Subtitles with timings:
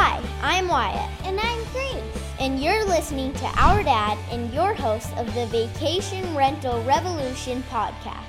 [0.00, 1.10] Hi, I'm Wyatt.
[1.24, 2.22] And I'm Grace.
[2.38, 8.27] And you're listening to Our Dad and your host of the Vacation Rental Revolution podcast.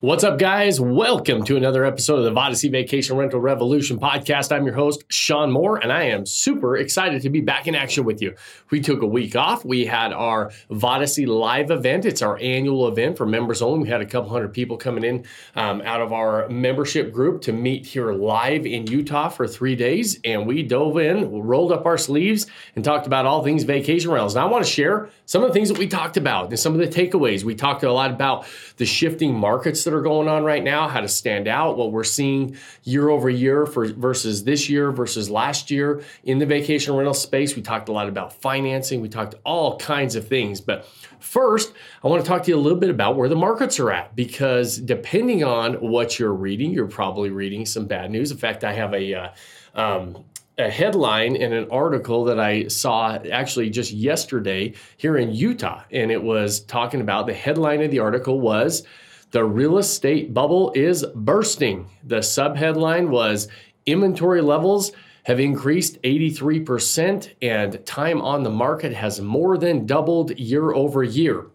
[0.00, 0.80] What's up, guys?
[0.80, 4.54] Welcome to another episode of the Vodacy Vacation Rental Revolution podcast.
[4.54, 8.04] I'm your host, Sean Moore, and I am super excited to be back in action
[8.04, 8.36] with you.
[8.70, 9.64] We took a week off.
[9.64, 12.04] We had our Vodacy live event.
[12.04, 13.82] It's our annual event for members only.
[13.82, 17.52] We had a couple hundred people coming in um, out of our membership group to
[17.52, 20.20] meet here live in Utah for three days.
[20.24, 22.46] And we dove in, rolled up our sleeves,
[22.76, 24.36] and talked about all things vacation rentals.
[24.36, 26.72] And I want to share some of the things that we talked about and some
[26.72, 27.42] of the takeaways.
[27.42, 28.46] We talked a lot about
[28.76, 32.04] the shifting markets that are going on right now, how to stand out, what we're
[32.04, 37.14] seeing year over year for versus this year versus last year in the vacation rental
[37.14, 37.56] space.
[37.56, 39.00] We talked a lot about financing.
[39.00, 40.60] We talked all kinds of things.
[40.60, 40.86] But
[41.20, 41.72] first,
[42.04, 44.14] I want to talk to you a little bit about where the markets are at
[44.14, 48.30] because depending on what you're reading, you're probably reading some bad news.
[48.30, 49.28] In fact, I have a uh,
[49.74, 50.24] um,
[50.58, 55.82] a headline in an article that I saw actually just yesterday here in Utah.
[55.92, 58.82] And it was talking about the headline of the article was
[59.30, 61.88] the real estate bubble is bursting.
[62.04, 63.48] The subheadline was
[63.88, 64.92] Inventory levels
[65.24, 71.46] have increased 83%, and time on the market has more than doubled year over year.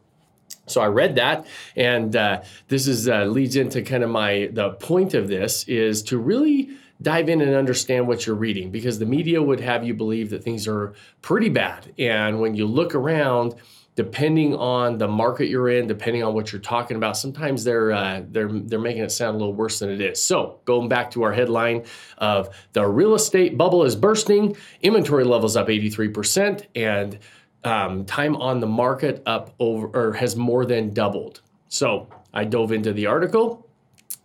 [0.66, 4.72] So I read that, and uh, this is uh, leads into kind of my the
[4.72, 6.70] point of this is to really
[7.02, 10.44] dive in and understand what you're reading because the media would have you believe that
[10.44, 13.56] things are pretty bad, and when you look around
[13.96, 18.24] depending on the market you're in, depending on what you're talking about, sometimes they're uh,
[18.30, 20.22] they're they're making it sound a little worse than it is.
[20.22, 21.86] So going back to our headline
[22.18, 27.20] of the real estate bubble is bursting, inventory levels up 83%, and
[27.64, 31.42] um, time on the market up over or has more than doubled.
[31.70, 33.68] So I dove into the article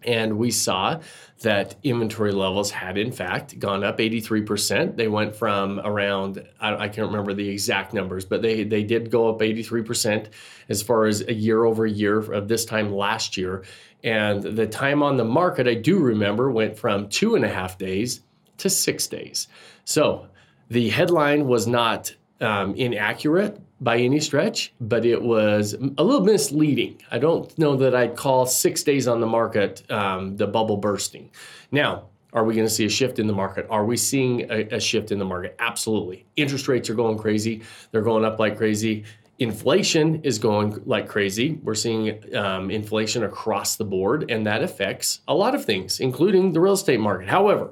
[0.03, 1.01] and we saw
[1.41, 4.97] that inventory levels had in fact gone up 83%.
[4.97, 9.11] They went from around, I, I, can't remember the exact numbers, but they, they did
[9.11, 10.29] go up 83%
[10.69, 13.65] as far as a year over year of this time last year.
[14.03, 17.79] And the time on the market, I do remember, went from two and a half
[17.79, 18.21] days
[18.59, 19.47] to six days.
[19.85, 20.27] So
[20.69, 27.01] the headline was not um, inaccurate by any stretch, but it was a little misleading.
[27.11, 31.31] I don't know that I'd call six days on the market um, the bubble bursting.
[31.71, 33.67] Now, are we going to see a shift in the market?
[33.71, 35.57] Are we seeing a, a, shift in the market?
[35.61, 36.27] Absolutely.
[36.37, 37.63] Interest rates are going crazy.
[37.91, 39.05] They're going up like crazy.
[39.39, 41.59] Inflation is going like crazy.
[41.63, 46.53] We're seeing um, inflation across the board, and that affects a lot of things, including
[46.53, 47.29] the real estate market.
[47.29, 47.71] However,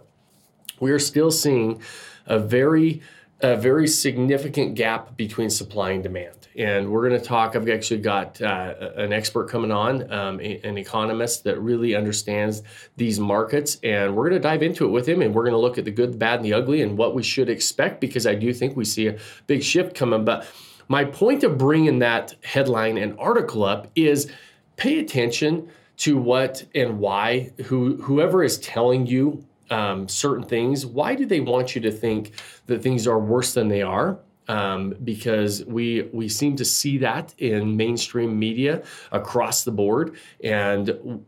[0.81, 1.83] we are still seeing
[2.27, 3.03] a very
[3.41, 6.49] a very significant gap between supply and demand.
[6.57, 7.55] And we're going to talk.
[7.55, 12.63] I've actually got uh, an expert coming on, um, an economist that really understands
[12.97, 13.79] these markets.
[13.83, 15.21] And we're going to dive into it with him.
[15.21, 17.15] And we're going to look at the good, the bad, and the ugly and what
[17.15, 20.25] we should expect because I do think we see a big shift coming.
[20.25, 20.47] But
[20.89, 24.31] my point of bringing that headline and article up is
[24.77, 25.69] pay attention
[25.99, 31.41] to what and why who, whoever is telling you um, certain things, why do they
[31.41, 32.33] want you to think
[32.67, 34.19] that things are worse than they are?
[34.49, 40.17] Um, because we we seem to see that in mainstream media across the board.
[40.43, 41.25] And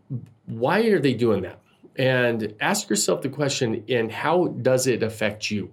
[0.46, 1.58] why are they doing that?
[1.96, 5.72] And ask yourself the question: and how does it affect you?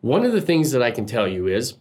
[0.00, 1.76] One of the things that I can tell you is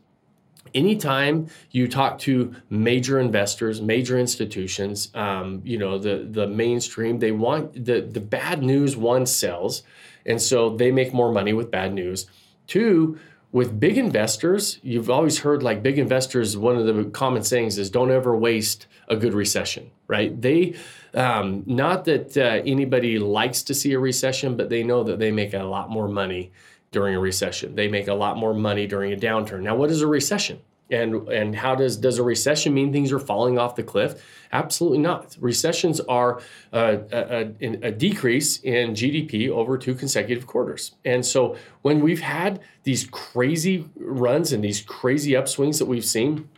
[0.74, 7.32] anytime you talk to major investors major institutions um, you know the the mainstream they
[7.32, 9.84] want the the bad news one sells
[10.26, 12.28] and so they make more money with bad news.
[12.68, 13.18] Two,
[13.52, 17.90] with big investors, you've always heard like big investors, one of the common sayings is
[17.90, 20.42] don't ever waste a good recession, right?
[20.42, 20.76] They,
[21.14, 25.32] um, not that uh, anybody likes to see a recession, but they know that they
[25.32, 26.52] make a lot more money
[26.92, 27.76] during a recession.
[27.76, 29.62] They make a lot more money during a downturn.
[29.64, 30.62] Now, what is a recession?
[30.91, 34.24] And, and how does, does a recession mean things are falling off the cliff?
[34.52, 35.38] Absolutely not.
[35.40, 36.41] Recessions are
[36.74, 40.91] a, a, a, decrease in GDP over two consecutive quarters.
[41.06, 46.49] And so when we've had these crazy runs and these crazy upswings that we've seen,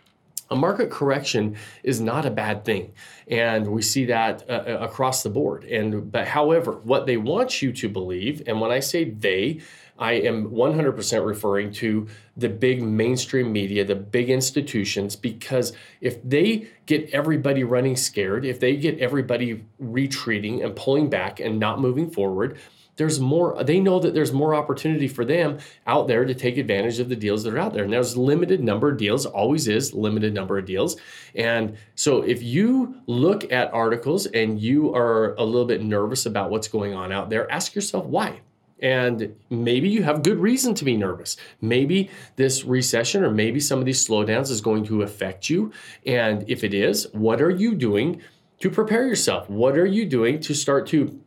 [0.50, 2.94] a market correction is not a bad thing
[3.28, 7.62] and we see that uh, uh across the board and but however what they want
[7.62, 9.60] you to believe and when i say they
[9.98, 16.68] I am 100% referring to the big mainstream media, the big institutions, because if they
[16.86, 22.10] get everybody running scared, if they get everybody retreating and pulling back and not moving
[22.10, 22.58] forward,
[22.96, 25.58] there's more they know that there's more opportunity for them
[25.88, 27.84] out there to take advantage of the deals that are out there.
[27.84, 30.96] And there's limited number of deals always is limited number of deals.
[31.36, 36.52] And so if you look at articles and you are a little bit nervous about
[36.52, 38.42] what's going on out there ask yourself why
[38.84, 41.38] And maybe you have good reason to be nervous.
[41.62, 45.72] Maybe this recession or maybe some of these slowdowns is going to affect you.
[46.06, 48.22] And if it is, what are you doing
[48.60, 49.50] to prepare yourself?
[49.50, 51.23] What are you doing to start to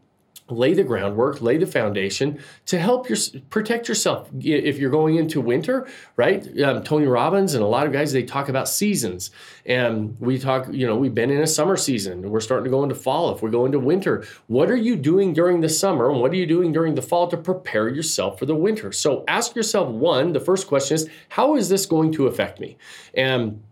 [0.48, 3.18] lay the groundwork, lay the foundation to help your
[3.50, 6.46] protect yourself if you're going into winter, right?
[6.60, 9.30] Um, Tony Robbins and a lot of guys they talk about seasons,
[9.64, 10.68] and we talk.
[10.70, 12.30] You know, we've been in a summer season.
[12.30, 13.34] We're starting to go into fall.
[13.34, 16.36] If we go into winter, what are you doing during the summer, and what are
[16.36, 18.92] you doing during the fall to prepare yourself for the winter?
[18.92, 20.32] So ask yourself one.
[20.32, 22.76] The first question is, how is this going to affect me?
[23.14, 23.62] And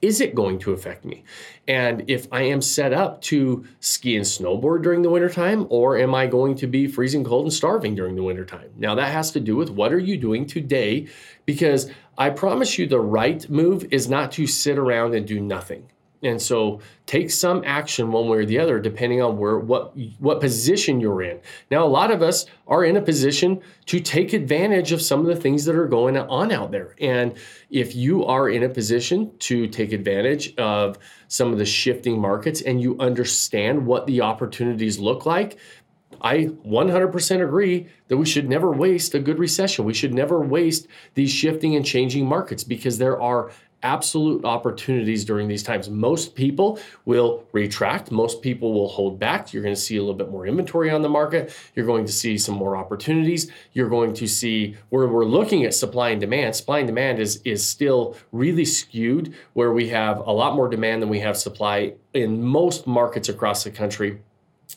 [0.00, 1.24] is it going to affect me?
[1.66, 6.14] And if I am set up to ski and snowboard during the wintertime, or am
[6.14, 8.70] I going to be freezing cold and starving during the wintertime?
[8.76, 11.08] Now, that has to do with what are you doing today?
[11.46, 15.90] Because I promise you, the right move is not to sit around and do nothing.
[16.22, 20.40] And so take some action one way or the other, depending on where what what
[20.40, 21.40] position you're in.
[21.70, 25.26] Now, a lot of us are in a position to take advantage of some of
[25.26, 26.96] the things that are going on out there.
[27.00, 27.34] And
[27.70, 30.98] if you are in a position to take advantage of
[31.28, 35.58] some of the shifting markets and you understand what the opportunities look like,
[36.20, 39.84] I 100% agree that we should never waste a good recession.
[39.84, 43.52] We should never waste these shifting and changing markets because there are
[43.82, 45.88] absolute opportunities during these times.
[45.88, 49.52] Most people will retract, most people will hold back.
[49.52, 51.54] You're going to see a little bit more inventory on the market.
[51.74, 53.50] You're going to see some more opportunities.
[53.72, 56.56] You're going to see where we're looking at supply and demand.
[56.56, 61.02] Supply and demand is is still really skewed where we have a lot more demand
[61.02, 64.20] than we have supply in most markets across the country.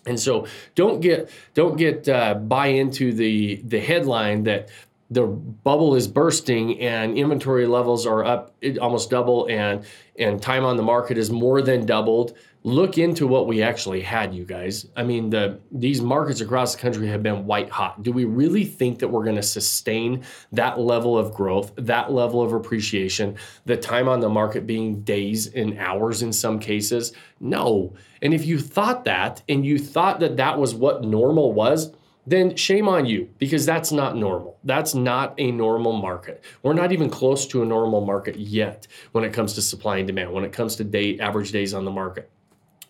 [0.06, 4.70] And so don't get don't get uh, buy into the the headline that
[5.12, 9.86] the bubble is bursting and inventory levels are up almost double and
[10.18, 12.38] and time on the market is more than doubled.
[12.64, 14.88] Look into what we actually had you guys.
[14.96, 18.04] I mean the these markets across the country have been white hot.
[18.04, 20.24] Do we really think that we're going to sustain
[20.54, 23.36] that level of growth that level of appreciation
[23.66, 27.12] the time on the market being days and hours in some cases?
[27.42, 27.96] No.
[28.22, 31.92] And if you thought that and you thought that that was what normal was
[32.26, 34.58] then shame on you because that's not normal.
[34.64, 36.44] That's not a normal market.
[36.64, 40.08] We're not even close to a normal market yet when it comes to supply and
[40.08, 42.30] demand, when it comes to day average days on the market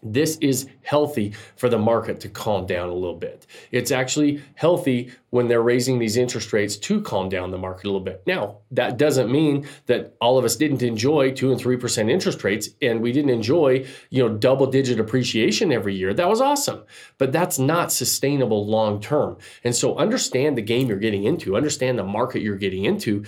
[0.04, 3.46] this is healthy for the market to calm down a little bit.
[3.72, 7.88] It's actually healthy when they're raising these interest rates to calm down the market a
[7.88, 8.22] little bit.
[8.26, 12.70] Now, that doesn't mean that all of us didn't enjoy 2 and 3% interest rates
[12.82, 16.14] and we didn't enjoy, you know, double digit appreciation every year.
[16.14, 16.84] That was awesome.
[17.18, 19.38] But that's not sustainable long term.
[19.64, 23.24] And so understand the game you're getting into, understand the market you're getting into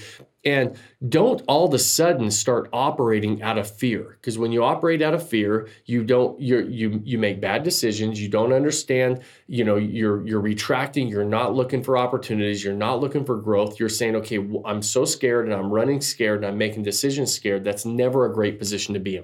[0.46, 4.18] and don't all of a sudden start operating out of fear.
[4.20, 8.22] Because when you operate out of fear, you don't you you you make bad decisions.
[8.22, 9.22] You don't understand.
[9.48, 11.08] You know you're you're retracting.
[11.08, 12.64] You're not looking for opportunities.
[12.64, 13.80] You're not looking for growth.
[13.80, 17.64] You're saying, okay, I'm so scared and I'm running scared and I'm making decisions scared.
[17.64, 19.24] That's never a great position to be in.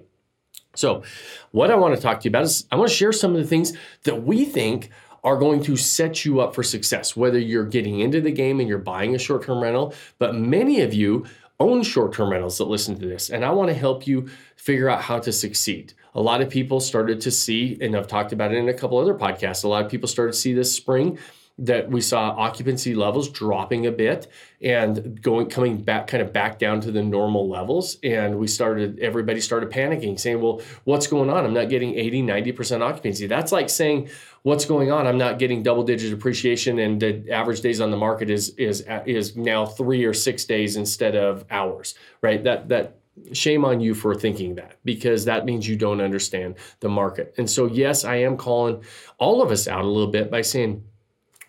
[0.75, 1.03] So,
[1.51, 3.41] what I want to talk to you about is I want to share some of
[3.41, 3.73] the things
[4.03, 4.91] that we think
[5.23, 8.69] are going to set you up for success, whether you're getting into the game and
[8.69, 9.93] you're buying a short term rental.
[10.17, 11.25] But many of you
[11.59, 14.89] own short term rentals that listen to this, and I want to help you figure
[14.89, 15.93] out how to succeed.
[16.15, 18.97] A lot of people started to see, and I've talked about it in a couple
[18.97, 21.19] other podcasts, a lot of people started to see this spring
[21.59, 24.27] that we saw occupancy levels dropping a bit
[24.61, 28.97] and going coming back kind of back down to the normal levels and we started
[28.99, 33.51] everybody started panicking saying well what's going on i'm not getting 80 90% occupancy that's
[33.51, 34.09] like saying
[34.43, 37.97] what's going on i'm not getting double digit appreciation and the average days on the
[37.97, 42.95] market is is is now 3 or 6 days instead of hours right that that
[43.33, 47.49] shame on you for thinking that because that means you don't understand the market and
[47.49, 48.81] so yes i am calling
[49.17, 50.83] all of us out a little bit by saying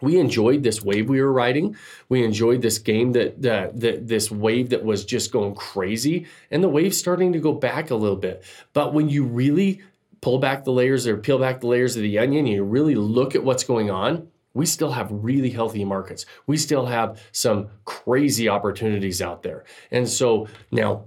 [0.00, 1.76] we enjoyed this wave we were riding.
[2.08, 6.62] We enjoyed this game that, that, that this wave that was just going crazy, and
[6.62, 8.42] the wave's starting to go back a little bit.
[8.72, 9.82] But when you really
[10.20, 12.94] pull back the layers or peel back the layers of the onion, and you really
[12.94, 14.28] look at what's going on.
[14.52, 16.26] We still have really healthy markets.
[16.46, 19.64] We still have some crazy opportunities out there.
[19.92, 21.04] And so now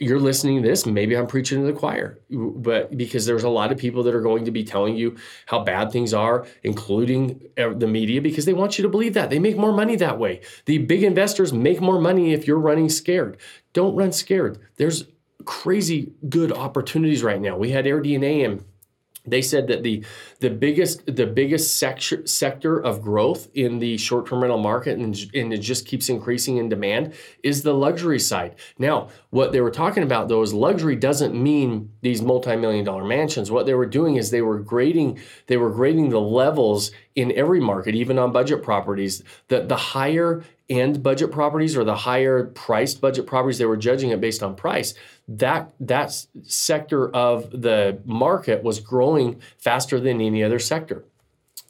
[0.00, 3.70] you're listening to this, maybe I'm preaching to the choir, but because there's a lot
[3.70, 7.86] of people that are going to be telling you how bad things are, including the
[7.86, 9.28] media, because they want you to believe that.
[9.28, 10.40] They make more money that way.
[10.64, 13.36] The big investors make more money if you're running scared.
[13.74, 14.58] Don't run scared.
[14.78, 15.04] There's
[15.50, 17.58] crazy good opportunities right now.
[17.58, 18.64] We had AirDNA and
[19.26, 20.04] they said that the
[20.38, 25.14] the biggest the biggest sector sector of growth in the short term rental market and,
[25.34, 28.54] and it just keeps increasing in demand is the luxury side.
[28.78, 33.04] Now, what they were talking about though is luxury doesn't mean these multi million dollar
[33.04, 33.50] mansions.
[33.50, 37.60] What they were doing is they were grading they were grading the levels in every
[37.60, 43.00] market, even on budget properties, the, the higher end budget properties or the higher priced
[43.00, 44.94] budget properties, they were judging it based on price.
[45.28, 51.04] That that sector of the market was growing faster than any other sector.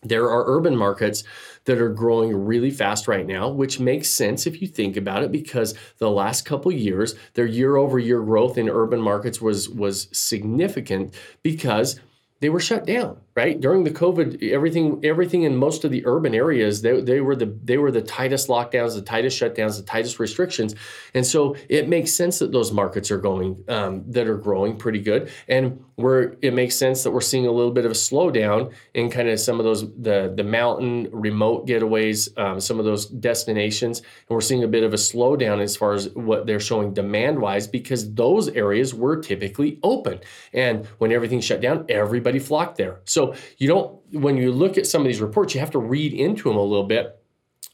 [0.03, 1.25] There are urban markets
[1.65, 5.31] that are growing really fast right now, which makes sense if you think about it
[5.31, 10.09] because the last couple years, their year over year growth in urban markets was was
[10.13, 12.01] significant because
[12.41, 13.59] they were shut down right?
[13.59, 17.47] During the covid everything everything in most of the urban areas they, they were the
[17.65, 20.75] they were the tightest lockdowns the tightest shutdowns the tightest restrictions.
[21.15, 25.01] And so it makes sense that those markets are going um, that are growing pretty
[25.01, 25.31] good.
[25.49, 29.11] And where it makes sense that we're seeing a little bit of a slowdown in
[29.11, 34.01] kind of some of those the the mountain remote getaways um, some of those destinations.
[34.01, 37.39] And we're seeing a bit of a slowdown as far as what they're showing demand
[37.39, 40.21] wise because those areas were typically open.
[40.53, 43.01] And when everything shut down everybody flocked there.
[43.05, 45.79] So so you don't, when you look at some of these reports, you have to
[45.79, 47.21] read into them a little bit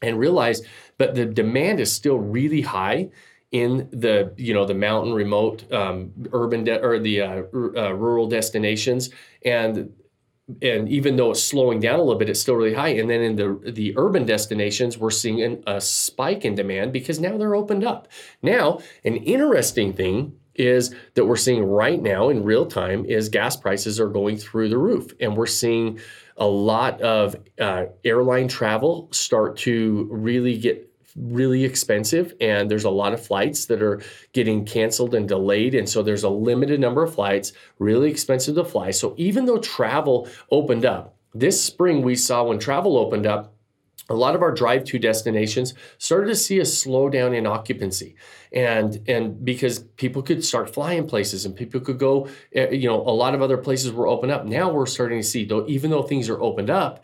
[0.01, 0.61] and realize
[0.97, 3.09] that the demand is still really high
[3.51, 7.91] in the you know the mountain remote um, urban de- or the uh, r- uh,
[7.91, 9.09] rural destinations.
[9.45, 9.93] And
[10.61, 12.89] and even though it's slowing down a little bit it's still really high.
[12.89, 17.19] And then in the the urban destinations we're seeing an, a spike in demand because
[17.19, 18.07] now they're opened up.
[18.41, 23.55] Now an interesting thing is that we're seeing right now in real time is gas
[23.55, 25.11] prices are going through the roof.
[25.19, 25.99] And we're seeing
[26.37, 30.83] a lot of uh, airline travel start to really get
[31.15, 32.33] really expensive.
[32.39, 34.01] And there's a lot of flights that are
[34.33, 35.73] getting canceled and delayed.
[35.73, 38.91] And so there's a limited number of flights really expensive to fly.
[38.91, 43.53] So even though travel opened up this spring we saw when travel opened up
[44.09, 48.15] a lot of our drive to destinations started to see a slowdown in occupancy.
[48.51, 53.01] And and because people could start flying places and people could go eh, you know
[53.01, 54.45] a lot of other places were open up.
[54.45, 57.03] Now we're starting to see though even though things are opened up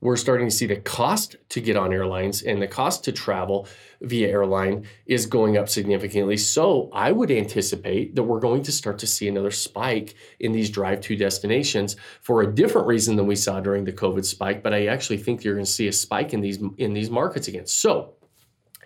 [0.00, 3.66] we're starting to see the cost to get on airlines and the cost to travel
[4.02, 6.36] via airline is going up significantly.
[6.36, 10.68] So I would anticipate that we're going to start to see another spike in these
[10.68, 14.62] drive to destinations for a different reason than we saw during the COVID spike.
[14.62, 17.48] But I actually think you're going to see a spike in these in these markets
[17.48, 17.66] again.
[17.66, 18.12] So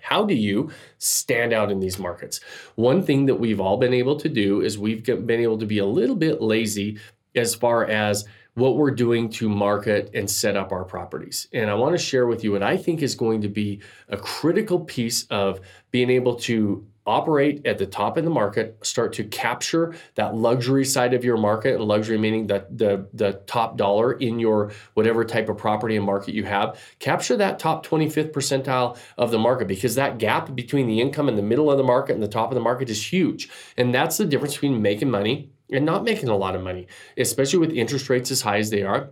[0.00, 2.40] how do you stand out in these markets?
[2.76, 5.78] One thing that we've all been able to do is we've been able to be
[5.78, 6.98] a little bit lazy
[7.34, 11.48] as far as what we're doing to market and set up our properties.
[11.52, 14.16] And I want to share with you what I think is going to be a
[14.16, 19.24] critical piece of being able to operate at the top of the market, start to
[19.24, 24.12] capture that luxury side of your market, and luxury meaning that the, the top dollar
[24.12, 28.96] in your whatever type of property and market you have, capture that top 25th percentile
[29.16, 32.12] of the market because that gap between the income in the middle of the market
[32.12, 33.48] and the top of the market is huge.
[33.76, 36.86] And that's the difference between making money and not making a lot of money,
[37.16, 39.10] especially with interest rates as high as they are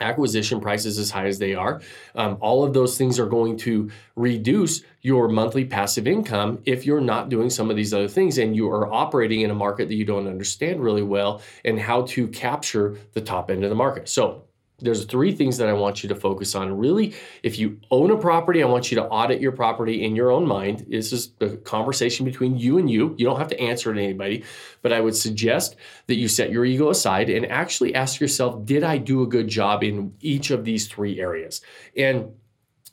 [0.00, 1.80] acquisition prices as high as they are.
[2.14, 7.00] Um, all of those things are going to reduce your monthly passive income if you're
[7.00, 9.94] not doing some of these other things and you are operating in a market that
[9.94, 14.08] you don't understand really well and how to capture the top end of the market.
[14.08, 14.44] So,
[14.80, 16.76] there's three things that I want you to focus on.
[16.76, 20.30] Really, if you own a property, I want you to audit your property in your
[20.30, 20.86] own mind.
[20.88, 23.14] This is a conversation between you and you.
[23.18, 24.44] You don't have to answer it to anybody,
[24.82, 28.82] but I would suggest that you set your ego aside and actually ask yourself, did
[28.82, 31.60] I do a good job in each of these three areas?
[31.96, 32.32] And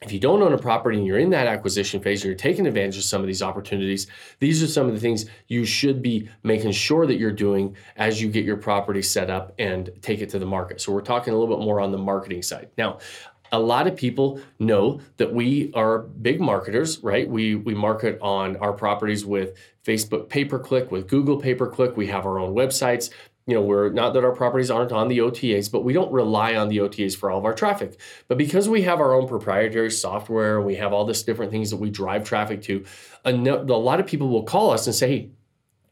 [0.02, 2.68] if you don't own a property and you're in that acquisition phase and you're taking
[2.68, 4.08] advantage of some of these opportunities,
[4.40, 8.22] these are some of the things you should be making sure that you're doing as
[8.22, 10.80] you get your property set up and take it to the market.
[10.82, 12.70] So we're talking a little bit more on the marketing side.
[12.78, 13.00] Now,
[13.52, 17.28] a lot of people know that we are big marketers, right?
[17.28, 21.68] We we market on our properties with Facebook pay per click, with Google pay per
[21.68, 21.96] click.
[21.96, 23.10] We have our own websites
[23.48, 26.56] you know, we're not that our properties aren't on the OTAs, but we don't rely
[26.56, 27.98] on the OTAs for all of our traffic.
[28.28, 31.70] But because we have our own proprietary software and we have all this different things
[31.72, 32.84] that we drive traffic to,
[33.24, 35.30] a, lot of people will call us and say, "Hey,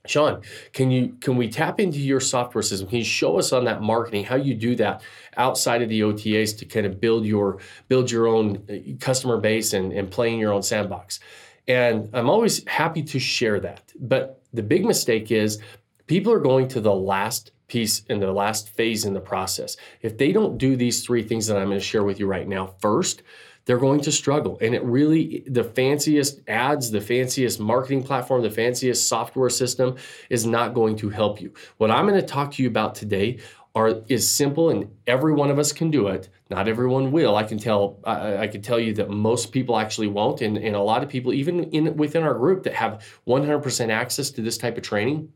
[0.05, 0.41] Sean,
[0.73, 2.89] can you can we tap into your software system?
[2.89, 5.01] Can you show us on that marketing how you do that
[5.37, 9.71] outside of the OTAs to kind of build your build your own uh, customer base
[9.71, 11.21] and, and play in your own sandbox?"
[11.67, 13.93] And I'm always happy to share that.
[13.99, 15.59] But the big mistake is
[16.07, 19.75] people are going to the last piece in the last phase in the process.
[20.01, 22.47] If they don't do these three things that I'm going to share with you right
[22.47, 23.23] now first,
[23.65, 24.57] they're going to struggle.
[24.61, 29.95] And it really, the fanciest ads, the fanciest marketing platform, the fanciest software system
[30.29, 31.51] is not going to help you.
[31.77, 33.39] What I'm going to talk to you about today
[33.73, 36.29] are is simple and every one of us can do it.
[36.49, 37.35] Not everyone will.
[37.35, 40.41] I can tell I, I can tell you that most people actually won't.
[40.41, 44.29] And, and a lot of people, even in within our group that have 100% access
[44.29, 45.33] to this type of training,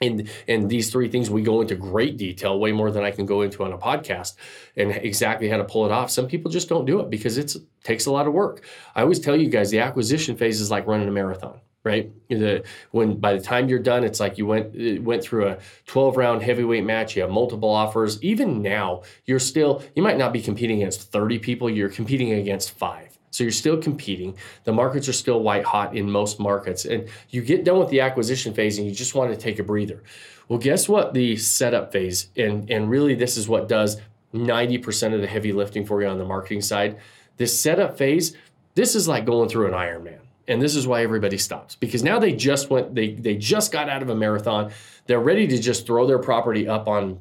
[0.00, 3.24] and and these three things we go into great detail way more than i can
[3.24, 4.34] go into on a podcast
[4.76, 6.10] and exactly how to pull it off.
[6.10, 8.64] Some people just don't do it because it takes a lot of work.
[8.94, 12.10] I always tell you guys the acquisition phase is like running a marathon right?
[12.28, 16.16] The, when by the time you're done it's like you went went through a 12
[16.16, 18.20] round heavyweight match you have multiple offers.
[18.24, 22.72] Even now you're still you might not be competing against 30 people you're competing against
[22.72, 23.05] five
[23.36, 24.34] so you're still competing.
[24.64, 26.86] The markets are still white hot in most markets.
[26.86, 29.62] And you get done with the acquisition phase and you just want to take a
[29.62, 30.02] breather.
[30.48, 31.12] Well, guess what?
[31.12, 34.00] The setup phase, and, and really this is what does
[34.32, 36.98] 90% of the heavy lifting for you on the marketing side.
[37.36, 38.34] This setup phase,
[38.74, 40.20] this is like going through an Ironman.
[40.48, 43.88] And this is why everybody stops because now they just went, they they just got
[43.90, 44.70] out of a marathon.
[45.06, 47.18] They're ready to just throw their property up on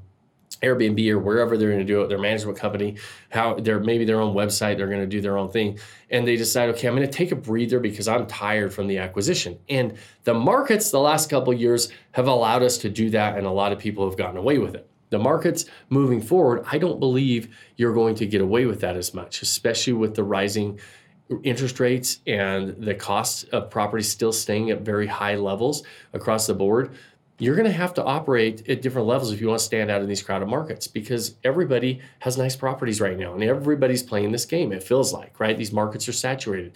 [0.61, 2.97] Airbnb or wherever they're going to do it, their management company,
[3.29, 5.79] how they're maybe their own website, they're going to do their own thing.
[6.09, 8.97] And they decide, okay, I'm going to take a breather because I'm tired from the
[8.97, 9.59] acquisition.
[9.69, 13.51] And the markets the last couple years have allowed us to do that, and a
[13.51, 14.89] lot of people have gotten away with it.
[15.11, 19.13] The markets moving forward, I don't believe you're going to get away with that as
[19.13, 20.79] much, especially with the rising
[21.43, 25.83] interest rates and the cost of property still staying at very high levels
[26.13, 26.95] across the board
[27.37, 30.01] you're going to have to operate at different levels if you want to stand out
[30.01, 34.45] in these crowded markets because everybody has nice properties right now and everybody's playing this
[34.45, 35.57] game it feels like right?
[35.57, 36.73] These markets are saturated.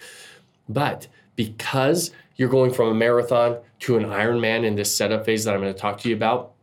[0.68, 5.54] But because you're going from a marathon to an ironman in this setup phase that
[5.54, 6.54] i'm going to talk to you about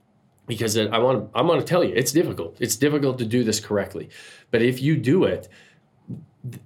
[0.46, 2.56] because i want i'm going to tell you it's difficult.
[2.60, 4.10] It's difficult to do this correctly.
[4.50, 5.48] But if you do it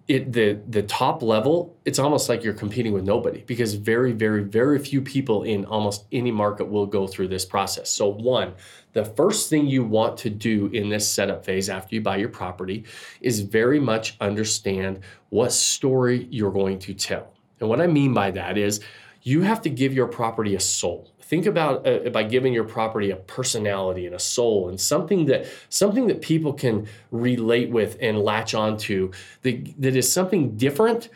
[0.08, 4.42] it the the top level it's almost like you're competing with nobody because very very
[4.42, 7.90] very few people in almost any market will go through this process.
[7.90, 8.54] So one
[8.92, 12.28] the first thing you want to do in this setup phase after you buy your
[12.28, 12.84] property
[13.20, 17.32] is very much understand what story you're going to tell.
[17.60, 18.80] And what i mean by that is
[19.22, 23.12] you have to give your property a soul think about uh, by giving your property
[23.12, 28.18] a personality and a soul and something that something that people can relate with and
[28.18, 31.08] latch onto that, that is something different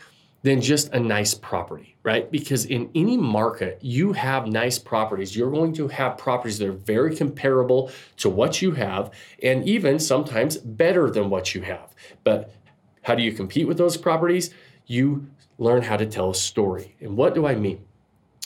[0.43, 2.31] than just a nice property, right?
[2.31, 5.35] Because in any market, you have nice properties.
[5.35, 9.11] You're going to have properties that are very comparable to what you have
[9.43, 11.93] and even sometimes better than what you have.
[12.23, 12.53] But
[13.01, 14.51] how do you compete with those properties?
[14.85, 16.95] You learn how to tell a story.
[17.01, 17.83] And what do I mean?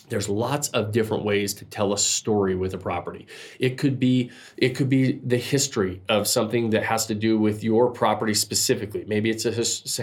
[0.09, 3.27] There's lots of different ways to tell a story with a property.
[3.59, 7.63] It could be it could be the history of something that has to do with
[7.63, 9.05] your property specifically.
[9.07, 9.51] Maybe it's a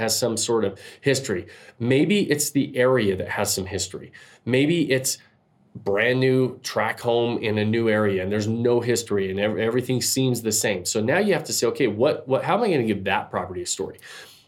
[0.01, 1.47] has some sort of history.
[1.79, 4.13] Maybe it's the area that has some history.
[4.45, 5.19] Maybe it's
[5.75, 10.41] brand new track home in a new area and there's no history and everything seems
[10.41, 10.87] the same.
[10.87, 13.05] So now you have to say okay what what how am i going to give
[13.05, 13.99] that property a story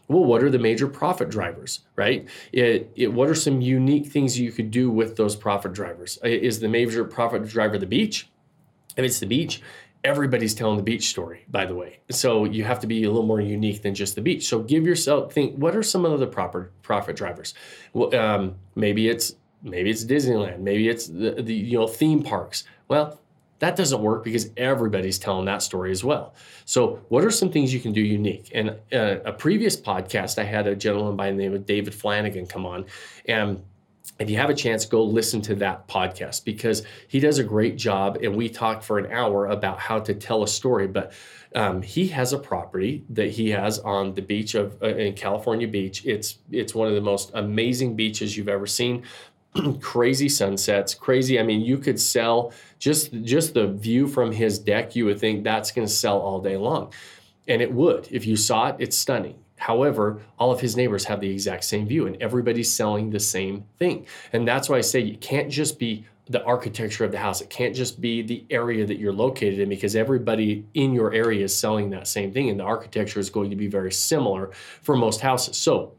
[0.09, 2.27] well, what are the major profit drivers, right?
[2.51, 6.17] It, it, what are some unique things you could do with those profit drivers?
[6.23, 8.27] Is the major profit driver the beach?
[8.97, 9.61] If it's the beach,
[10.03, 11.99] everybody's telling the beach story, by the way.
[12.09, 14.47] So you have to be a little more unique than just the beach.
[14.47, 15.55] So give yourself think.
[15.55, 17.53] What are some of the proper profit drivers?
[17.93, 20.59] Well, um, maybe it's maybe it's Disneyland.
[20.59, 22.63] Maybe it's the, the you know theme parks.
[22.87, 23.19] Well,
[23.59, 26.33] that doesn't work because everybody's telling that story as well.
[26.65, 28.51] So, what are some things you can do unique?
[28.53, 32.47] And uh, a previous podcast, I had a gentleman by the name of David Flanagan
[32.47, 32.85] come on.
[33.25, 33.63] And
[34.19, 37.77] if you have a chance, go listen to that podcast because he does a great
[37.77, 38.17] job.
[38.21, 40.87] And we talked for an hour about how to tell a story.
[40.87, 41.13] But
[41.55, 45.67] um, he has a property that he has on the beach of uh, in California
[45.67, 46.05] Beach.
[46.05, 49.03] It's it's one of the most amazing beaches you've ever seen.
[49.81, 51.39] crazy sunsets, crazy.
[51.39, 54.95] I mean, you could sell just just the view from his deck.
[54.95, 56.93] You would think that's going to sell all day long,
[57.47, 58.07] and it would.
[58.11, 59.35] If you saw it, it's stunning.
[59.57, 63.65] However, all of his neighbors have the exact same view, and everybody's selling the same
[63.77, 64.05] thing.
[64.31, 67.41] And that's why I say you can't just be the architecture of the house.
[67.41, 71.43] It can't just be the area that you're located in because everybody in your area
[71.43, 74.95] is selling that same thing, and the architecture is going to be very similar for
[74.95, 75.57] most houses.
[75.57, 75.93] So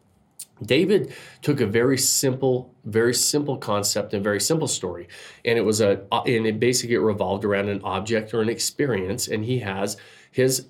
[0.65, 5.09] David took a very simple, very simple concept and very simple story,
[5.45, 9.29] and it was a, and it basically revolved around an object or an experience.
[9.29, 9.97] And he has
[10.31, 10.67] his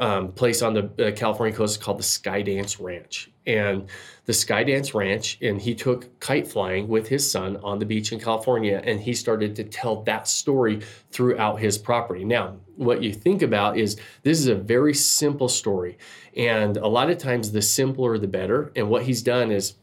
[0.00, 3.30] um, place on the uh, California coast called the Skydance Ranch.
[3.46, 3.88] And
[4.24, 8.18] the Skydance Ranch, and he took kite flying with his son on the beach in
[8.18, 10.80] California, and he started to tell that story
[11.12, 12.24] throughout his property.
[12.24, 15.96] Now, what you think about is this is a very simple story,
[16.36, 18.72] and a lot of times the simpler the better.
[18.74, 19.74] And what he's done is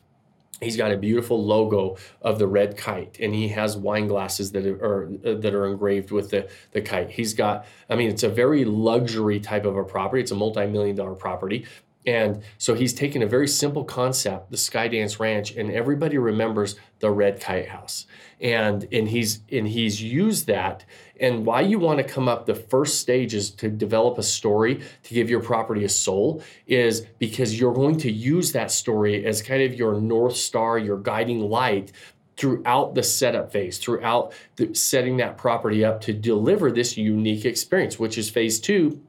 [0.63, 4.65] he's got a beautiful logo of the red kite and he has wine glasses that
[4.65, 7.11] are uh, that are engraved with the the kite.
[7.11, 10.21] He's got i mean it's a very luxury type of a property.
[10.21, 11.65] It's a multi-million dollar property
[12.05, 17.09] And so he's taken a very simple concept, the Skydance Ranch, and everybody remembers the
[17.09, 18.05] red kite house.
[18.41, 20.85] And and he's and he's used that.
[21.19, 24.81] And why you want to come up the first stage is to develop a story
[25.03, 29.41] to give your property a soul is because you're going to use that story as
[29.41, 31.93] kind of your north star, your guiding light
[32.35, 37.99] throughout the setup phase, throughout the, setting that property up to deliver this unique experience,
[37.99, 38.99] which is phase two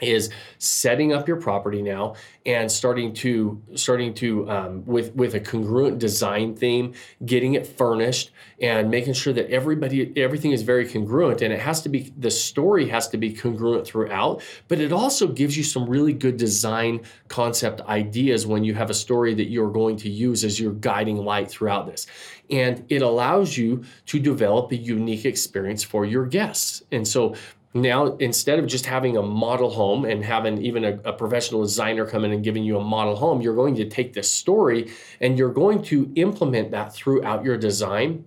[0.00, 2.14] is setting up your property now
[2.46, 6.92] and starting to starting to um, with with a congruent design theme
[7.24, 11.82] getting it furnished and making sure that everybody everything is very congruent and it has
[11.82, 15.88] to be the story has to be congruent throughout but it also gives you some
[15.88, 20.44] really good design concept ideas when you have a story that you're going to use
[20.44, 22.06] as your guiding light throughout this.
[22.50, 26.82] And it allows you to develop a unique experience for your guests.
[26.90, 27.34] And so
[27.72, 32.04] now instead of just having a model home and having even a, a, professional designer
[32.04, 35.38] come in and giving you a model home you're going to take this story and
[35.38, 38.24] you're going to implement that throughout your design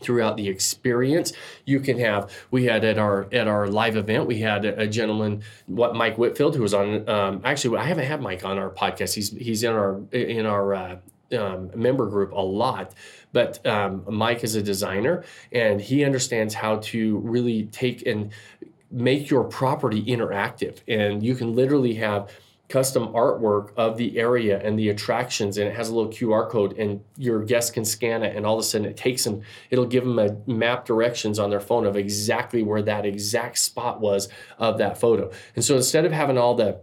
[0.00, 1.32] throughout the experience.
[1.64, 5.42] You can have we had at our at our live event we had a, gentleman
[5.66, 9.14] what mike whitfield who was on um, actually i haven't had mike on our podcast.
[9.14, 10.96] He's he's in our in our uh,
[11.36, 12.94] um, member group a lot.
[13.32, 18.32] But um, mike is a designer and he understands how to really take and
[18.90, 20.78] make your property interactive.
[20.88, 22.30] And you can literally have
[22.68, 26.76] custom artwork of the area and the attractions and it has a little QR code
[26.76, 29.86] and your guests can scan it and all of a sudden it takes them it'll
[29.86, 34.28] give them a map directions on their phone of exactly where that exact spot was
[34.58, 35.30] of that photo.
[35.56, 36.78] And so instead of having all the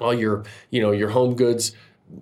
[0.00, 1.72] all your you know your home goods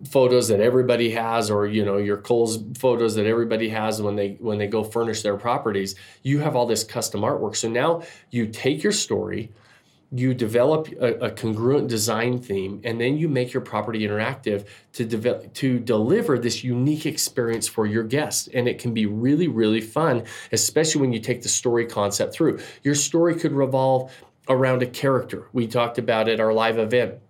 [0.06, 4.36] photos that everybody has or you know your Kohl's photos that everybody has when they
[4.40, 7.56] when they go furnish their properties you have all this custom artwork.
[7.56, 9.50] So now you take your story
[10.10, 15.04] you develop a, a congruent design theme and then you make your property interactive to
[15.04, 18.48] develop to deliver this unique experience for your guests.
[18.54, 22.60] And it can be really really fun especially when you take the story concept through.
[22.82, 24.12] Your story could revolve
[24.48, 25.48] around a character.
[25.52, 27.20] We talked about at our live event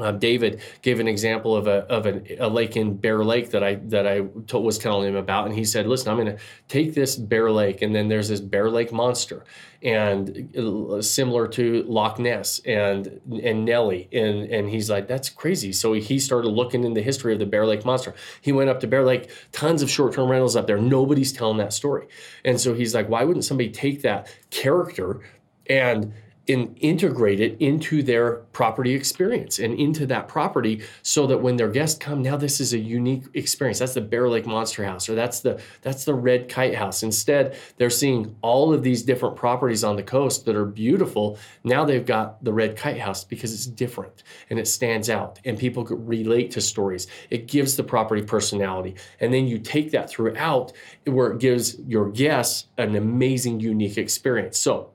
[0.00, 3.62] uh, David gave an example of a of an, a lake in Bear Lake that
[3.62, 6.42] I that I t- was telling him about, and he said, "Listen, I'm going to
[6.68, 9.44] take this Bear Lake, and then there's this Bear Lake monster,
[9.82, 15.72] and uh, similar to Loch Ness and and Nellie, and and he's like, that's crazy.
[15.72, 18.14] So he started looking in the history of the Bear Lake monster.
[18.40, 20.78] He went up to Bear Lake, tons of short term rentals up there.
[20.78, 22.06] Nobody's telling that story,
[22.44, 25.20] and so he's like, why wouldn't somebody take that character
[25.68, 26.12] and
[26.48, 31.68] and integrate it into their property experience and into that property so that when their
[31.68, 33.78] guests come now this is a unique experience.
[33.78, 37.02] That's the bear lake monster house or that's the that's the red kite house.
[37.02, 41.38] Instead they're seeing all of these different properties on the coast that are beautiful.
[41.62, 45.58] Now they've got the red kite house because it's different and it stands out and
[45.58, 47.06] people relate to stories.
[47.30, 48.96] It gives the property personality.
[49.20, 50.72] And then you take that throughout
[51.04, 54.58] where it gives your guests an amazing unique experience.
[54.58, 54.90] So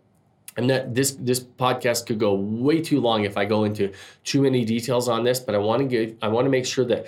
[0.57, 3.91] and that this this podcast could go way too long if I go into
[4.23, 6.85] too many details on this, but I want to give I want to make sure
[6.85, 7.07] that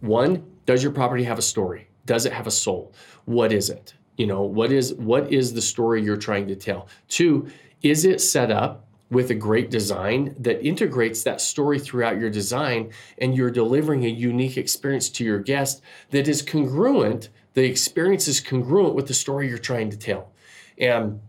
[0.00, 1.88] one, does your property have a story?
[2.04, 2.92] Does it have a soul?
[3.24, 3.94] What is it?
[4.16, 6.88] You know, what is what is the story you're trying to tell?
[7.08, 7.48] Two,
[7.82, 12.90] is it set up with a great design that integrates that story throughout your design
[13.18, 15.80] and you're delivering a unique experience to your guest
[16.10, 20.32] that is congruent, the experience is congruent with the story you're trying to tell.
[20.78, 21.20] And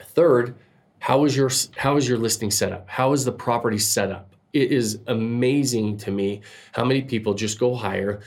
[0.00, 0.54] third,
[0.98, 2.88] how is your how is your listing set up?
[2.88, 4.34] How is the property set up?
[4.52, 6.40] It is amazing to me
[6.72, 8.20] how many people just go hire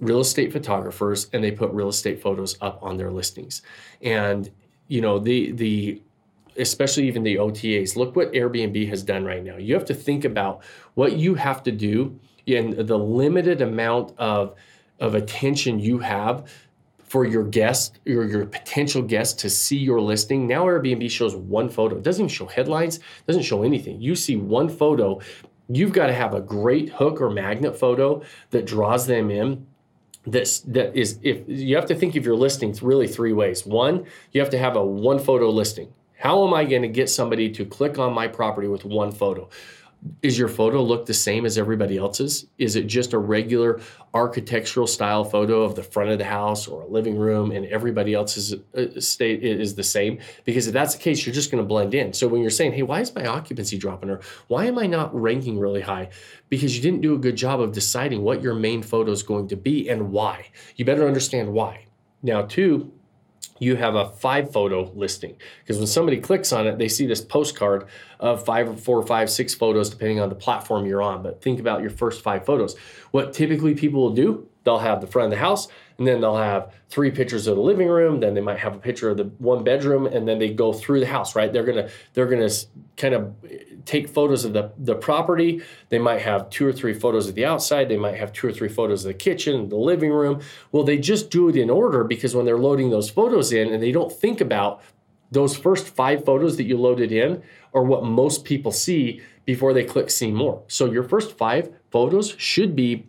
[0.00, 3.62] real estate photographers and they put real estate photos up on their listings.
[4.02, 4.50] And
[4.88, 6.02] you know, the the
[6.56, 7.96] especially even the OTAs.
[7.96, 9.56] Look what Airbnb has done right now.
[9.56, 10.62] You have to think about
[10.94, 14.54] what you have to do in the limited amount of
[14.98, 16.50] of attention you have
[17.10, 20.46] for your guest or your potential guest to see your listing.
[20.46, 21.96] Now Airbnb shows one photo.
[21.96, 24.00] It doesn't even show headlines, doesn't show anything.
[24.00, 25.20] You see one photo.
[25.68, 29.66] You've got to have a great hook or magnet photo that draws them in.
[30.24, 33.66] This that is if you have to think of your listings really three ways.
[33.66, 35.92] One, you have to have a one photo listing.
[36.16, 39.48] How am I going to get somebody to click on my property with one photo?
[40.22, 42.46] Is your photo look the same as everybody else's?
[42.58, 43.80] Is it just a regular
[44.14, 48.14] architectural style photo of the front of the house or a living room and everybody
[48.14, 50.18] else's uh, state is the same?
[50.44, 52.12] Because if that's the case, you're just going to blend in.
[52.12, 55.14] So when you're saying, hey, why is my occupancy dropping or why am I not
[55.14, 56.10] ranking really high?
[56.48, 59.48] Because you didn't do a good job of deciding what your main photo is going
[59.48, 60.46] to be and why.
[60.76, 61.86] You better understand why.
[62.22, 62.92] Now, two,
[63.58, 67.20] you have a five photo listing because when somebody clicks on it, they see this
[67.20, 67.86] postcard
[68.18, 71.22] of five, four, five, six photos, depending on the platform you're on.
[71.22, 72.76] But think about your first five photos.
[73.12, 75.68] What typically people will do, they'll have the front of the house,
[75.98, 78.20] and then they'll have three pictures of the living room.
[78.20, 81.00] Then they might have a picture of the one bedroom, and then they go through
[81.00, 81.36] the house.
[81.36, 81.52] Right?
[81.52, 82.50] They're gonna they're gonna
[82.96, 83.34] kind of
[83.84, 85.62] take photos of the the property.
[85.88, 87.88] They might have two or three photos of the outside.
[87.88, 90.40] They might have two or three photos of the kitchen, the living room.
[90.72, 93.82] Well, they just do it in order because when they're loading those photos in, and
[93.82, 94.82] they don't think about
[95.30, 97.42] those first five photos that you loaded in
[97.72, 100.62] are what most people see before they click see more.
[100.68, 103.06] So your first five photos should be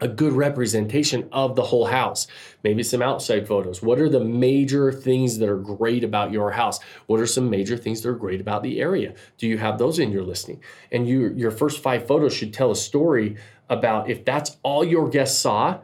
[0.00, 2.26] a good representation of the whole house.
[2.64, 3.82] Maybe some outside photos.
[3.82, 6.80] What are the major things that are great about your house?
[7.06, 9.14] What are some major things that are great about the area?
[9.38, 10.62] Do you have those in your listing?
[10.90, 13.36] And you, your first five photos should tell a story
[13.68, 15.80] about if that's all your guests saw,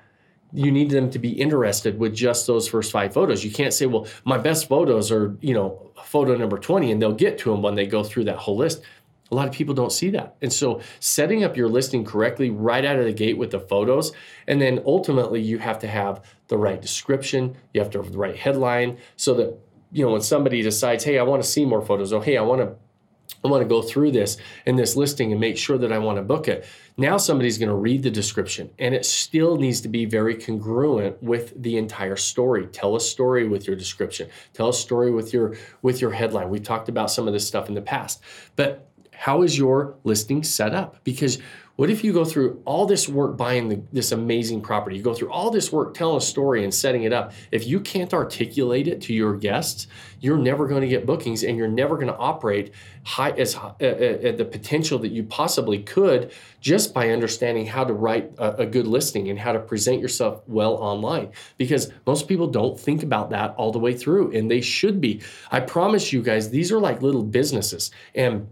[0.52, 3.44] you need them to be interested with just those first five photos.
[3.44, 7.12] You can't say, well, my best photos are, you know, photo number 20, and they'll
[7.12, 8.82] get to them when they go through that whole list.
[9.30, 10.36] A lot of people don't see that.
[10.40, 14.12] And so setting up your listing correctly right out of the gate with the photos,
[14.46, 18.18] and then ultimately you have to have the right description, you have to have the
[18.18, 19.58] right headline so that
[19.92, 22.42] you know when somebody decides, hey, I want to see more photos, or hey, I
[22.42, 22.76] want to
[23.44, 26.18] I want to go through this in this listing and make sure that I want
[26.18, 26.64] to book it.
[26.96, 31.22] Now somebody's going to read the description and it still needs to be very congruent
[31.22, 32.66] with the entire story.
[32.66, 34.28] Tell a story with your description.
[34.52, 36.48] Tell a story with your with your headline.
[36.48, 38.20] We talked about some of this stuff in the past.
[38.56, 41.02] But how is your listing set up?
[41.02, 41.38] Because
[41.76, 44.96] what if you go through all this work buying the, this amazing property?
[44.96, 47.32] You go through all this work telling a story and setting it up.
[47.50, 49.86] If you can't articulate it to your guests,
[50.20, 52.72] you're never going to get bookings and you're never going to operate
[53.04, 57.92] high as uh, at the potential that you possibly could just by understanding how to
[57.92, 61.30] write a, a good listing and how to present yourself well online.
[61.58, 65.20] Because most people don't think about that all the way through, and they should be.
[65.50, 68.48] I promise you guys, these are like little businesses and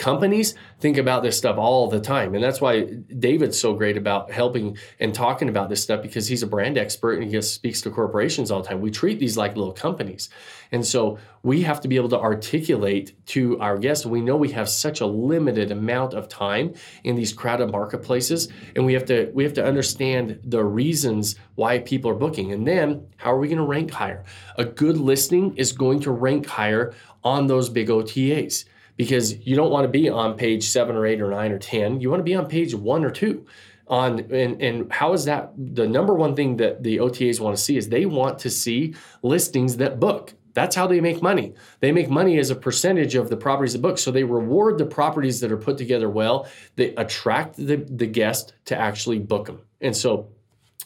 [0.00, 2.34] companies think about this stuff all the time.
[2.34, 2.84] And that's why
[3.18, 7.18] David's so great about helping and talking about this stuff because he's a brand expert
[7.18, 8.80] and he just speaks to corporations all the time.
[8.80, 10.30] We treat these like little companies.
[10.72, 14.06] And so we have to be able to articulate to our guests.
[14.06, 16.72] We know we have such a limited amount of time
[17.04, 21.78] in these crowded marketplaces and we have to we have to understand the reasons why
[21.78, 22.52] people are booking.
[22.52, 24.24] And then how are we going to rank higher?
[24.56, 28.64] A good listing is going to rank higher on those big OTAs
[29.00, 32.02] because you don't want to be on page seven or eight or nine or 10.
[32.02, 33.46] You want to be on page one or two.
[33.86, 37.62] On and, and how is that the number one thing that the OTAs want to
[37.62, 40.34] see is they want to see listings that book.
[40.52, 41.54] That's how they make money.
[41.80, 43.96] They make money as a percentage of the properties that book.
[43.96, 46.46] So they reward the properties that are put together well.
[46.76, 49.62] They attract the, the guest to actually book them.
[49.80, 50.28] And so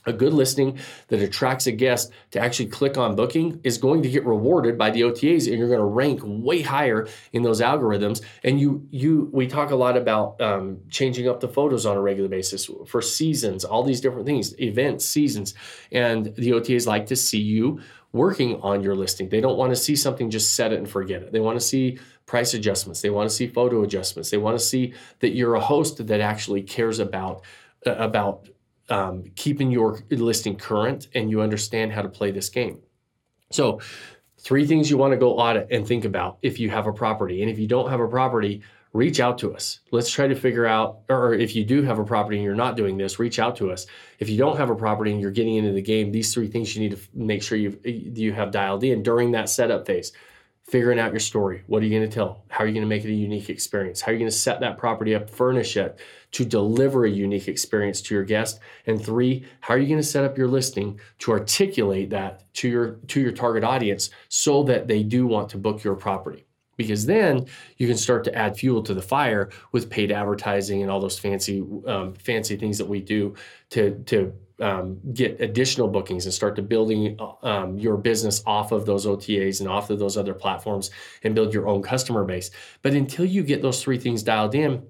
[0.07, 4.11] a good listing that attracts a guest to actually click on booking is going to
[4.11, 8.23] get rewarded by the OTAs and you're going to rank way higher in those algorithms.
[8.43, 12.01] And you you we talk a lot about um, changing up the photos on a
[12.01, 15.55] regular basis for seasons all these different things events seasons.
[15.93, 17.81] And the OTAs like to see you
[18.13, 19.29] working on your listing.
[19.29, 21.33] They don't want to see something just set it and forget it.
[21.33, 23.03] They want to see price adjustments.
[23.03, 24.31] They want to see photo adjustments.
[24.31, 27.43] They want to see that you're a host that actually cares about
[27.87, 28.49] uh, about
[28.89, 32.81] um, keeping your listing current and you understand how to play this game.
[33.51, 33.81] So,
[34.39, 37.43] three things you want to go audit and think about if you have a property.
[37.43, 39.81] And if you don't have a property, reach out to us.
[39.91, 42.77] Let's try to figure out, or if you do have a property and you're not
[42.77, 43.87] doing this, reach out to us.
[44.19, 46.77] If you don't have a property and you're getting into the game, these three things
[46.77, 50.13] you need to make sure you you have dialed in during that setup phase
[50.65, 51.63] figuring out your story.
[51.67, 52.43] What are you going to tell?
[52.49, 54.01] How are you going to make it a unique experience?
[54.01, 55.99] How are you going to set that property up, furnish it
[56.35, 58.61] to deliver a unique experience to your guest?
[58.87, 62.69] And three, how are you going to set up your listing to articulate that to
[62.69, 66.45] your to your target audience so that they do want to book your property?
[66.77, 67.47] Because then
[67.79, 71.19] you can start to add fuel to the fire with paid advertising and all those
[71.19, 73.35] fancy um, fancy things that we do
[73.71, 78.87] to to um, get additional bookings and start to building um, your business off of
[78.87, 80.91] those OTAs and off of those other platforms
[81.23, 82.51] and build your own customer base.
[82.83, 84.85] But until you get those three things dialed in,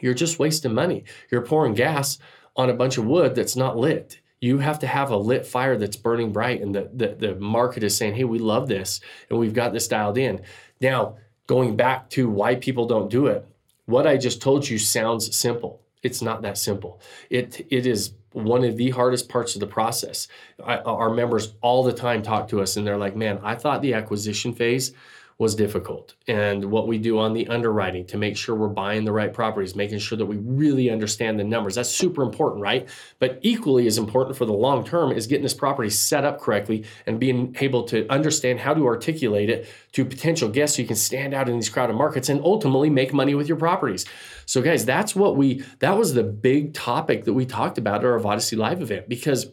[0.00, 1.04] you're just wasting money.
[1.30, 2.18] You're pouring gas
[2.56, 4.20] on a bunch of wood that's not lit.
[4.40, 7.82] You have to have a lit fire that's burning bright, and the, the, the market
[7.82, 10.42] is saying, hey, we love this, and we've got this dialed in.
[10.80, 13.46] Now, going back to why people don't do it,
[13.86, 15.82] what I just told you sounds simple.
[16.02, 17.00] It's not that simple.
[17.30, 20.28] It, it is one of the hardest parts of the process.
[20.62, 23.82] I, our members all the time talk to us and they're like, man, I thought
[23.82, 24.92] the acquisition phase
[25.38, 26.16] was difficult.
[26.26, 29.76] And what we do on the underwriting to make sure we're buying the right properties,
[29.76, 31.76] making sure that we really understand the numbers.
[31.76, 32.88] That's super important, right?
[33.20, 36.84] But equally as important for the long term is getting this property set up correctly
[37.06, 40.96] and being able to understand how to articulate it to potential guests so you can
[40.96, 44.06] stand out in these crowded markets and ultimately make money with your properties.
[44.44, 48.06] So guys, that's what we that was the big topic that we talked about at
[48.06, 49.52] our Vodacy Live event because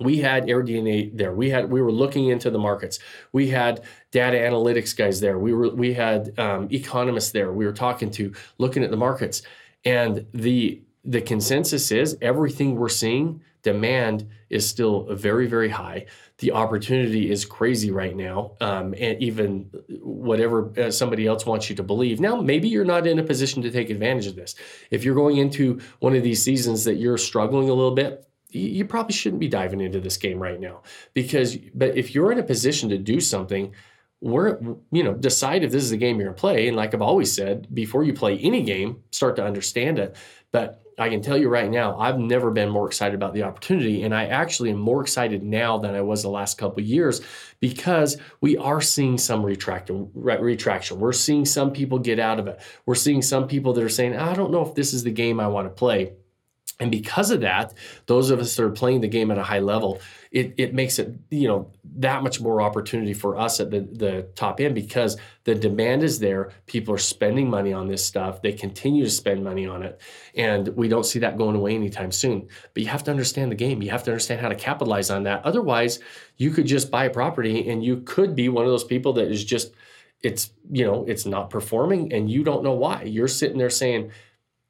[0.00, 1.32] we had AirDNA there.
[1.32, 2.98] We had we were looking into the markets.
[3.32, 5.38] We had data analytics guys there.
[5.38, 7.52] We were we had um, economists there.
[7.52, 9.42] We were talking to looking at the markets,
[9.84, 16.06] and the the consensus is everything we're seeing demand is still very very high.
[16.38, 19.68] The opportunity is crazy right now, um, and even
[20.00, 22.20] whatever uh, somebody else wants you to believe.
[22.20, 24.54] Now, maybe you're not in a position to take advantage of this.
[24.92, 28.84] If you're going into one of these seasons that you're struggling a little bit, you
[28.84, 30.82] probably shouldn't be diving into this game right now
[31.12, 33.74] because but if you're in a position to do something
[34.20, 34.58] we're
[34.90, 36.68] you know decide if this is the game you're going to play.
[36.68, 40.16] And like i've always said before you play any game start to understand it.
[40.50, 44.02] But i can tell you right now i've never been more excited about the opportunity.
[44.02, 47.20] And i actually am more excited now than i was the last couple of years
[47.60, 50.98] because we are seeing some retraction retraction.
[50.98, 52.60] We're seeing some people get out of it.
[52.86, 55.38] We're seeing some people that are saying i don't know if this is the game
[55.38, 56.14] i want to play
[56.80, 57.74] and because of that,
[58.06, 61.00] those of us that are playing the game at a high level, it, it makes
[61.00, 65.16] it, you know, that much more opportunity for us at the, the top end because
[65.42, 66.52] the demand is there.
[66.66, 68.42] People are spending money on this stuff.
[68.42, 70.00] They continue to spend money on it.
[70.36, 72.46] And we don't see that going away anytime soon.
[72.74, 73.82] But you have to understand the game.
[73.82, 75.44] You have to understand how to capitalize on that.
[75.44, 75.98] Otherwise,
[76.36, 79.28] you could just buy a property and you could be one of those people that
[79.28, 79.72] is just,
[80.22, 83.02] it's, you know, it's not performing and you don't know why.
[83.02, 84.12] You're sitting there saying,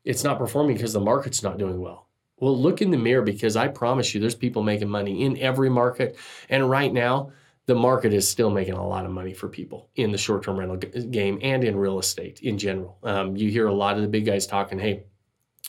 [0.08, 2.08] it's not performing because the market's not doing well.
[2.40, 5.68] Well, look in the mirror because I promise you there's people making money in every
[5.68, 6.16] market.
[6.48, 7.32] And right now,
[7.66, 10.58] the market is still making a lot of money for people in the short term
[10.58, 12.96] rental g- game and in real estate in general.
[13.02, 15.04] Um, you hear a lot of the big guys talking, hey,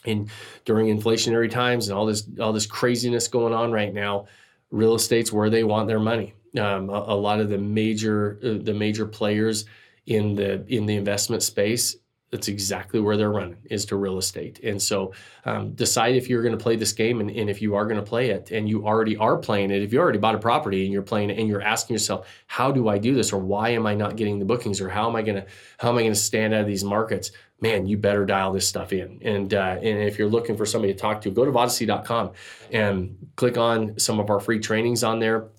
[0.06, 0.30] in
[0.64, 4.28] during inflationary times and all this all this craziness going on right now,
[4.72, 6.34] real estate's where they want their money.
[6.58, 9.66] Um, a, a, lot of the major uh, the major players
[10.06, 11.98] in the in the investment space
[12.32, 14.60] that's exactly where they're running is to real estate.
[14.64, 15.14] And so
[15.46, 18.00] um, decide if you're going to play this game and, and if you are going
[18.00, 19.82] to play it and you already are playing it.
[19.82, 22.72] If you already bought a property and you're playing it and you're asking yourself how
[22.72, 23.34] do i do this?
[23.34, 24.80] Or why am i not getting the bookings?
[24.80, 25.46] Or how am i going to
[25.78, 27.32] how am i going to stand out of these markets?
[27.62, 29.20] Man you better dial this stuff in.
[29.24, 32.32] And uh, and if you're looking for somebody to talk to go to vodyssey.com
[32.72, 35.50] and click on some of our free trainings on there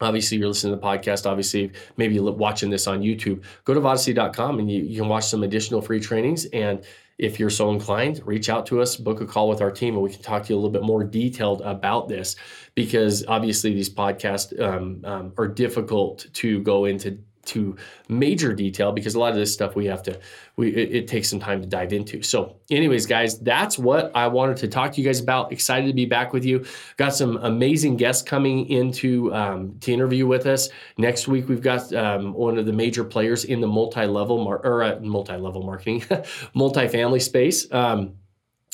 [0.00, 3.80] obviously you're listening to the podcast obviously maybe you're watching this on youtube go to
[3.80, 6.46] vodyssey.com and you, you can watch some additional free trainings.
[6.46, 6.84] And
[7.18, 10.02] if you're so inclined reach out to us book a call with our team and
[10.02, 12.36] we can talk to you a little bit more detailed about this.
[12.74, 17.18] Because obviously these podcasts um, um, are difficult to go into
[17.50, 17.76] to
[18.08, 20.18] major detail because a lot of this stuff we have to
[20.56, 22.22] we it, it, takes some time to dive into.
[22.22, 25.52] So anyways guys that's what i wanted to talk to you guys about.
[25.52, 26.64] Excited to be back with you.
[26.96, 30.68] Got some amazing guests coming into um, to interview with us.
[30.96, 34.82] Next week we've got um, one of the major players in the multi-level mar- or
[34.82, 36.04] uh, multi-level marketing
[36.54, 37.70] multi-family space.
[37.72, 38.14] Um,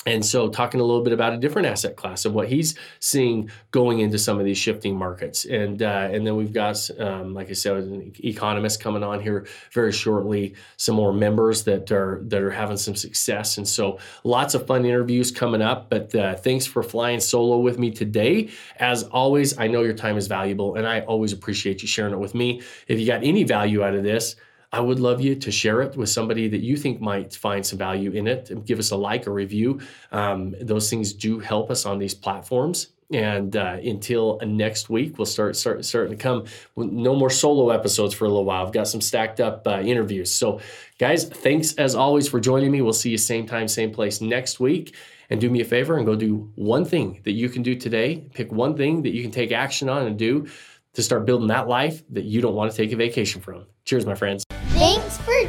[0.07, 3.51] and so, talking a little bit about a different asset class of what he's seeing
[3.71, 7.49] going into some of these shifting markets, and uh, and then we've got, um, like
[7.49, 10.55] I said, an economist coming on here very shortly.
[10.77, 14.85] Some more members that are that are having some success, and so lots of fun
[14.85, 15.89] interviews coming up.
[15.89, 18.49] But uh, thanks for flying solo with me today.
[18.77, 22.19] As always, I know your time is valuable, and I always appreciate you sharing it
[22.19, 22.61] with me.
[22.87, 24.37] If you got any value out of this
[24.71, 27.79] I would love you to share it with somebody that you think might find some
[27.79, 28.65] value in it.
[28.65, 29.79] Give us a like, a review.
[30.11, 32.87] Um, those things do help us on these platforms.
[33.09, 36.43] And uh, until next week, we'll start, start starting to come.
[36.75, 38.65] No more solo episodes for a little while.
[38.65, 40.29] I've got some stacked up uh, interviews.
[40.29, 40.59] So,
[40.97, 42.81] guys, thanks as always for joining me.
[42.81, 44.93] We'll see you same time, same place next week.
[45.29, 48.25] And do me a favor and go do one thing that you can do today.
[48.33, 50.47] Pick one thing that you can take action on and do
[50.93, 53.65] to start building that life that you don't want to take a vacation from.
[53.85, 54.46] Cheers, my friends.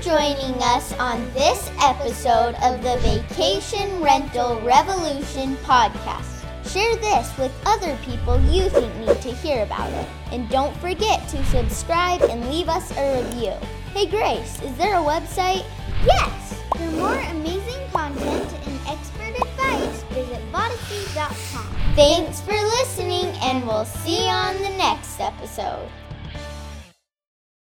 [0.09, 6.47] Joining us on this episode of the Vacation Rental Revolution podcast.
[6.67, 10.09] Share this with other people you think need to hear about it.
[10.33, 13.53] And don't forget to subscribe and leave us a review.
[13.93, 15.67] Hey Grace, is there a website?
[16.03, 16.59] Yes!
[16.75, 21.77] For more amazing content and expert advice, visit vodyssey.com.
[21.97, 25.87] Thanks for listening, and we'll see you on the next episode.